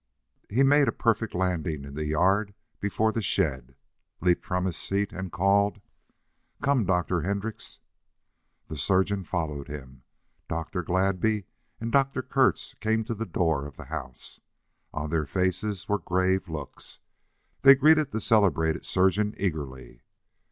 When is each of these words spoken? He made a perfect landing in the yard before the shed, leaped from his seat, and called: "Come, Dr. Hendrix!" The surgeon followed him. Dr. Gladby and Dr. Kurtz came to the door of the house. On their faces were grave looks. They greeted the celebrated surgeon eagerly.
He 0.49 0.63
made 0.63 0.87
a 0.87 0.91
perfect 0.91 1.35
landing 1.35 1.85
in 1.85 1.93
the 1.93 2.07
yard 2.07 2.55
before 2.79 3.11
the 3.11 3.21
shed, 3.21 3.75
leaped 4.19 4.43
from 4.43 4.65
his 4.65 4.75
seat, 4.75 5.13
and 5.13 5.31
called: 5.31 5.79
"Come, 6.59 6.85
Dr. 6.87 7.21
Hendrix!" 7.21 7.77
The 8.67 8.77
surgeon 8.77 9.23
followed 9.23 9.67
him. 9.67 10.01
Dr. 10.49 10.81
Gladby 10.83 11.45
and 11.79 11.91
Dr. 11.91 12.23
Kurtz 12.23 12.73
came 12.79 13.03
to 13.03 13.13
the 13.13 13.27
door 13.27 13.67
of 13.67 13.77
the 13.77 13.85
house. 13.93 14.39
On 14.91 15.11
their 15.11 15.27
faces 15.27 15.87
were 15.87 15.99
grave 15.99 16.49
looks. 16.49 16.97
They 17.61 17.75
greeted 17.75 18.09
the 18.09 18.19
celebrated 18.19 18.83
surgeon 18.83 19.35
eagerly. 19.37 20.01